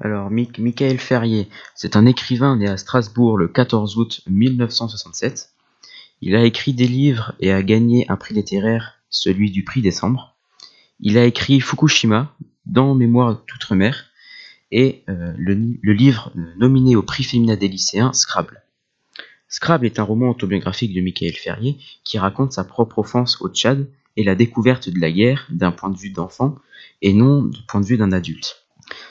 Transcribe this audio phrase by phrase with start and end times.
[0.00, 5.50] Alors, Michael Ferrier, c'est un écrivain né à Strasbourg le 14 août 1967.
[6.20, 10.34] Il a écrit des livres et a gagné un prix littéraire, celui du prix décembre.
[10.98, 12.34] Il a écrit Fukushima,
[12.66, 14.06] dans Mémoire d'outre-mer,
[14.72, 15.54] et euh, le,
[15.92, 18.62] livre nominé au prix féminin des lycéens, Scrabble.
[19.48, 23.88] Scrabble est un roman autobiographique de Michael Ferrier qui raconte sa propre enfance au Tchad
[24.16, 26.56] et la découverte de la guerre d'un point de vue d'enfant
[27.02, 28.63] et non du point de vue d'un adulte.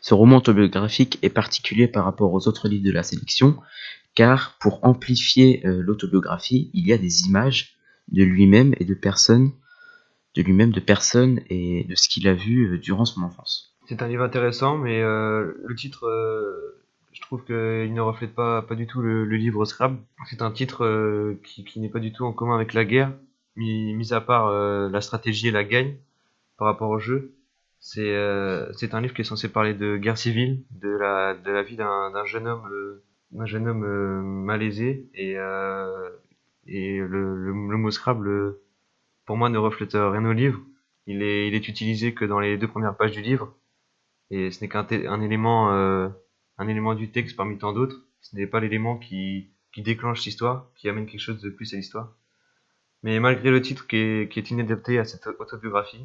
[0.00, 3.56] Ce roman autobiographique est particulier par rapport aux autres livres de la sélection,
[4.14, 7.76] car pour amplifier euh, l'autobiographie, il y a des images
[8.08, 9.52] de lui-même et de personnes,
[10.34, 13.76] de lui-même, de personnes et de ce qu'il a vu euh, durant son enfance.
[13.86, 16.04] C'est un livre intéressant, mais euh, le titre,
[17.12, 19.98] je trouve qu'il ne reflète pas, pas du tout le, livre Scrabble.
[20.28, 23.12] C'est un titre qui, n'est pas du tout en commun avec la guerre,
[23.56, 25.94] mis, à part la stratégie et la gagne
[26.58, 27.37] par rapport au jeu.
[27.80, 31.62] C'est euh, un livre qui est censé parler de guerre civile, de la, de la
[31.62, 36.10] vie d'un jeune homme, euh, d'un jeune homme euh, malaisé, et, euh,
[36.66, 38.62] et le, le, mot Scrabble, euh,
[39.26, 40.60] pour moi, ne reflète rien au livre.
[41.06, 43.54] Il est, il est utilisé que dans les deux premières pages du livre
[44.30, 46.08] et ce n'est qu'un un élément, euh,
[46.58, 48.06] un élément du texte parmi tant d'autres.
[48.20, 51.76] Ce n'est pas l'élément qui, qui déclenche l'histoire, qui amène quelque chose de plus à
[51.76, 52.14] l'histoire.
[53.02, 56.04] Mais malgré le titre qui qui est inadapté à cette autobiographie,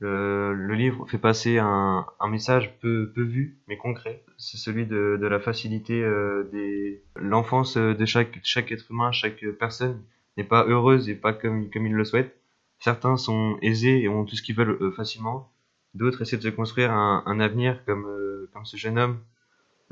[0.00, 4.24] le, le livre fait passer un, message peu, vu, mais concret.
[4.38, 10.02] C'est celui de, la facilité euh, des l'enfance de chaque, être humain, chaque personne
[10.36, 12.36] n'est pas heureuse et pas comme, comme il le souhaite.
[12.78, 15.50] Certains sont aisés et ont tout ce qu'ils veulent euh, facilement,
[15.94, 19.18] D'autres essaient de se construire un, avenir comme, euh, comme ce jeune homme,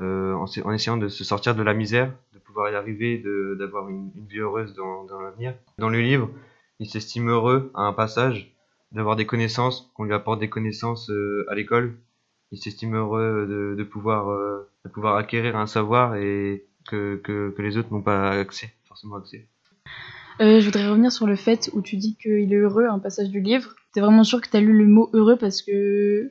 [0.01, 3.23] euh, en, essayant de se sortir de la misère, de pouvoir y arriver,
[3.57, 5.55] d'avoir une, vie heureuse dans l'avenir.
[5.77, 6.29] Dans le livre,
[6.79, 8.52] il s'estime heureux à un passage
[8.93, 11.97] d'avoir des connaissances, qu'on lui apporte des connaissances euh, à l'école.
[12.51, 17.77] Il s'estime heureux de, pouvoir, euh, de pouvoir acquérir un savoir et que, que, les
[17.77, 19.47] autres n'ont pas accès, forcément accès.
[20.39, 23.29] Euh, je voudrais revenir sur le fait où tu dis qu'il est heureux un passage
[23.29, 23.75] du livre.
[23.93, 26.29] T'es vraiment sûr que t'as lu le mot heureux parce que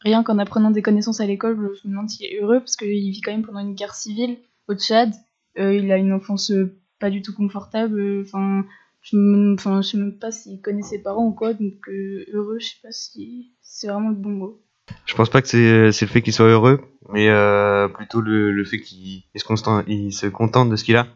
[0.00, 2.88] rien qu'en apprenant des connaissances à l'école, je me demande s'il est heureux parce qu'il
[2.88, 5.12] vit quand même pendant une guerre civile au Tchad.
[5.56, 6.52] Il a une enfance
[6.98, 8.22] pas du tout confortable.
[8.22, 8.64] Enfin,
[9.02, 11.54] je me, enfin, je sais même pas s'il connaît ses parents ou quoi.
[11.54, 14.60] Donc euh, heureux, je sais pas si c'est vraiment le bon mot.
[15.06, 16.80] Je pense pas que c'est c'est le fait qu'il soit heureux,
[17.12, 20.84] mais euh, plutôt le, le fait qu'il il se, constant- il se contente de ce
[20.84, 21.06] qu'il a.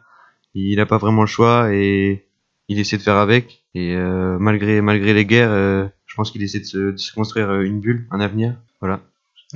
[0.54, 2.26] Il n'a pas vraiment le choix et
[2.68, 3.64] il essaie de faire avec.
[3.74, 7.12] Et euh, malgré malgré les guerres, euh, je pense qu'il essaie de se, de se
[7.12, 8.54] construire euh, une bulle, un avenir.
[8.80, 9.00] Voilà.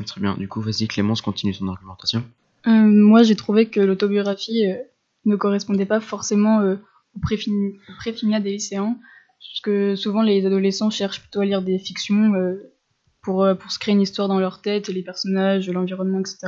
[0.06, 0.34] Très bien.
[0.36, 2.24] Du coup, vas-y Clémence, continue ton argumentation.
[2.66, 4.76] Euh, moi, j'ai trouvé que l'autobiographie euh,
[5.24, 6.60] ne correspondait pas forcément
[7.18, 8.96] au préfin- au préfimia des lycéens,
[9.40, 12.72] parce que souvent les adolescents cherchent plutôt à lire des fictions euh,
[13.22, 16.38] pour, euh, pour se créer une histoire dans leur tête, les personnages, l'environnement, etc.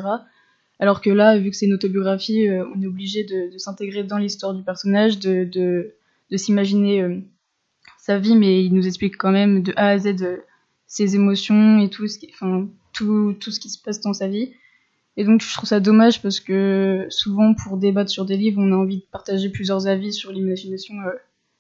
[0.79, 4.19] Alors que là, vu que c'est une autobiographie, euh, on est obligé de, s'intégrer dans
[4.19, 5.95] l'histoire du personnage, de, de,
[6.31, 7.23] de s'imaginer
[7.99, 10.15] sa vie, mais il nous explique quand même de A à Z
[10.87, 14.53] ses émotions et tout enfin, tout, tout ce qui se passe dans sa vie.
[15.21, 18.73] Et donc je trouve ça dommage parce que souvent pour débattre sur des livres, on
[18.73, 21.13] a envie de partager plusieurs avis sur l'imagination euh,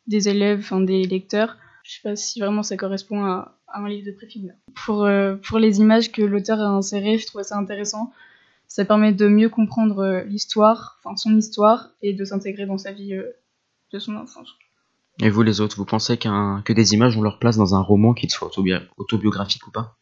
[0.06, 1.58] des élèves, enfin des lecteurs.
[1.82, 4.54] Je sais pas si vraiment ça correspond à, à un livre de préfilm.
[4.86, 8.14] Pour, euh, pour les images que l'auteur a insérées, je trouvais ça intéressant.
[8.66, 12.92] Ça permet de mieux comprendre euh, l'histoire, enfin son histoire, et de s'intégrer dans sa
[12.92, 13.30] vie euh,
[13.92, 14.48] de son enfance.
[15.18, 17.82] Et vous les autres, vous pensez qu'un que des images ont leur place dans un
[17.82, 19.98] roman, qu'il soit autobi- autobiographique ou pas?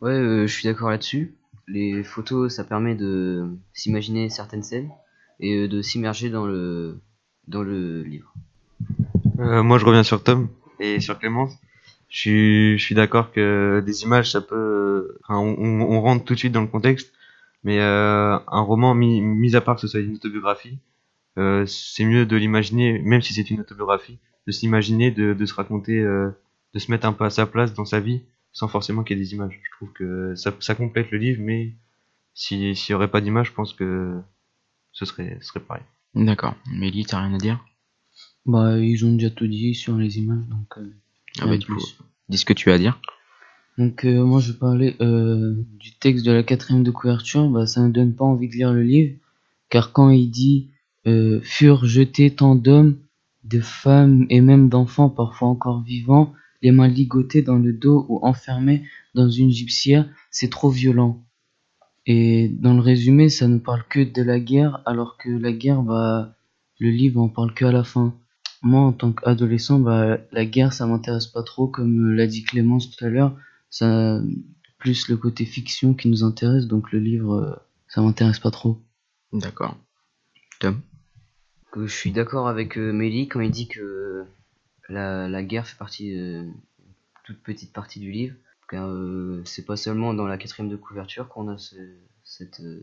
[0.00, 1.34] Ouais, euh, je suis d'accord là-dessus.
[1.68, 4.90] Les photos, ça permet de s'imaginer certaines scènes
[5.40, 7.00] et euh, de s'immerger dans le
[7.48, 8.32] dans le livre.
[9.38, 10.48] Euh, moi, je reviens sur Tom
[10.80, 11.52] et sur Clémence.
[12.08, 15.18] Je suis, d'accord que des images, ça peut.
[15.24, 17.12] enfin, on, rentre tout de suite dans le contexte,
[17.64, 20.78] mais euh, un roman, mis, à part que ce soit une autobiographie,
[21.38, 25.98] euh, c'est mieux de l'imaginer, même si c'est une autobiographie, de s'imaginer, de, se raconter,
[25.98, 26.30] euh,
[26.74, 28.22] de se mettre un peu à sa place dans sa vie,
[28.56, 29.60] sans forcément qu'il y ait des images.
[29.62, 31.74] Je trouve que ça, ça complète le livre, mais
[32.32, 34.18] si- s'il n'y aurait pas d'images, je pense que
[34.92, 35.82] ce serait, ce serait pareil.
[36.14, 36.54] D'accord.
[36.72, 37.62] Mélie, t'as rien à dire?
[38.46, 40.78] Bah, ils ont déjà tout dit sur les images, donc.
[40.78, 40.90] euh,
[41.40, 41.78] Ah bah du coup,
[42.30, 42.98] dis ce que tu as à dire.
[43.76, 47.50] Donc, euh, moi, je parlais euh, du texte de la quatrième de couverture.
[47.50, 49.16] Bah, ça ne donne pas envie de lire le livre,
[49.68, 50.70] car quand il dit
[51.06, 52.96] euh, furent jetés tant d'hommes,
[53.44, 56.32] de femmes et même d'enfants, parfois encore vivants,
[56.66, 58.82] les mains ligotées dans le dos ou enfermés
[59.14, 61.24] dans une gypsière, c'est trop violent.
[62.06, 65.82] Et dans le résumé, ça ne parle que de la guerre, alors que la guerre,
[65.82, 66.34] bah,
[66.80, 68.16] le livre en parle que à la fin.
[68.62, 72.90] Moi, en tant qu'adolescent, bah, la guerre, ça m'intéresse pas trop, comme l'a dit Clémence
[72.90, 73.36] tout à l'heure.
[73.70, 74.20] Ça,
[74.78, 77.54] plus le côté fiction qui nous intéresse, donc le livre, euh,
[77.86, 78.82] ça m'intéresse pas trop.
[79.32, 79.76] D'accord.
[80.58, 80.80] Tom?
[81.70, 84.24] Que je suis d'accord avec euh, Mélie quand il dit que
[84.88, 86.44] la, la guerre fait partie euh,
[87.24, 88.34] toute petite partie du livre.
[88.68, 91.76] Car euh, c'est pas seulement dans la quatrième de couverture qu'on a ce,
[92.24, 92.80] cette, euh,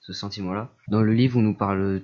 [0.00, 2.02] ce sentiment là dans le livre on nous parle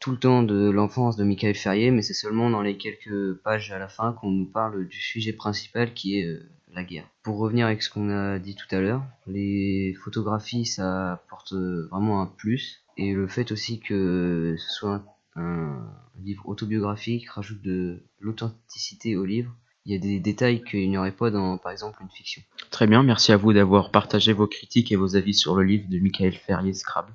[0.00, 3.70] tout le temps de l'enfance de Michael Ferrier mais c'est seulement dans les quelques pages
[3.70, 7.08] à la fin qu'on nous parle du sujet principal qui est euh, la guerre.
[7.22, 12.20] Pour revenir avec ce qu'on a dit tout à l'heure les photographies ça apporte vraiment
[12.20, 12.82] un plus.
[12.96, 15.04] Et le fait aussi que ce soit
[15.36, 15.86] un
[16.22, 19.54] livre autobiographique rajoute de l'authenticité au livre.
[19.84, 22.42] Il y a des détails qu'il n'y aurait pas dans, par exemple, une fiction.
[22.70, 25.88] Très bien, merci à vous d'avoir partagé vos critiques et vos avis sur le livre
[25.88, 27.14] de Michael Ferrier Scrabble.